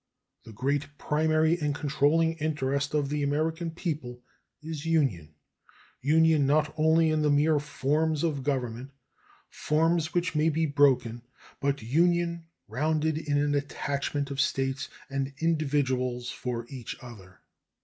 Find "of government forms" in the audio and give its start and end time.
8.23-10.11